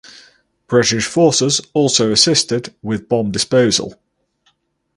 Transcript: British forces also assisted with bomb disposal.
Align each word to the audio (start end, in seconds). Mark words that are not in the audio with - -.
British 0.65 1.05
forces 1.05 1.61
also 1.75 2.11
assisted 2.11 2.73
with 2.81 3.07
bomb 3.07 3.29
disposal. 3.29 3.99